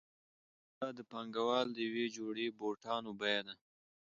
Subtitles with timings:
[0.79, 3.55] دا د پانګوال د یوې جوړې بوټانو بیه ده